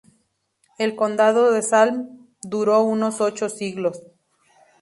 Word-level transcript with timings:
El 0.79 0.95
condado 0.95 1.51
de 1.51 1.61
Salm 1.61 2.27
duró 2.41 2.81
unos 2.81 3.21
ocho 3.21 3.49
siglos. 3.49 4.01